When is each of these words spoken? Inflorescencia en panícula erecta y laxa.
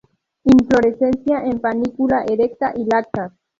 Inflorescencia 0.45 1.45
en 1.45 1.59
panícula 1.59 2.23
erecta 2.25 2.73
y 2.75 2.85
laxa. 2.91 3.35